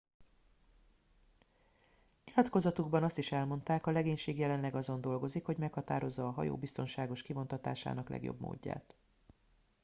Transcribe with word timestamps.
nyilatkozatukban 2.25 3.03
azt 3.03 3.17
is 3.17 3.31
elmondták 3.31 3.85
a 3.85 3.91
legénység 3.91 4.37
jelenleg 4.37 4.75
azon 4.75 5.01
dolgozik 5.01 5.45
hogy 5.45 5.57
meghatározza 5.57 6.27
a 6.27 6.31
hajó 6.31 6.55
biztonságos 6.57 7.21
kivontatásának 7.21 8.09
legjobb 8.09 8.39
módját 8.39 8.95